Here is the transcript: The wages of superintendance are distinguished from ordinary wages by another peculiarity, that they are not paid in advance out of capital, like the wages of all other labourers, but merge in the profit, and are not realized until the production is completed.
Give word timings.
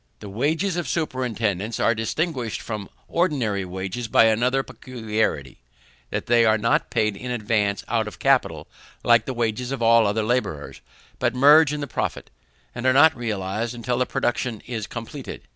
The 0.19 0.29
wages 0.29 0.77
of 0.77 0.87
superintendance 0.87 1.79
are 1.79 1.93
distinguished 1.93 2.59
from 2.59 2.89
ordinary 3.07 3.63
wages 3.63 4.07
by 4.07 4.23
another 4.23 4.63
peculiarity, 4.63 5.59
that 6.09 6.25
they 6.25 6.43
are 6.43 6.57
not 6.57 6.89
paid 6.89 7.15
in 7.15 7.29
advance 7.29 7.83
out 7.87 8.07
of 8.07 8.17
capital, 8.17 8.67
like 9.03 9.25
the 9.25 9.33
wages 9.35 9.71
of 9.71 9.83
all 9.83 10.07
other 10.07 10.23
labourers, 10.23 10.81
but 11.19 11.35
merge 11.35 11.71
in 11.71 11.81
the 11.81 11.85
profit, 11.87 12.31
and 12.73 12.87
are 12.87 12.93
not 12.93 13.15
realized 13.15 13.75
until 13.75 13.99
the 13.99 14.07
production 14.07 14.61
is 14.61 14.87
completed. 14.87 15.43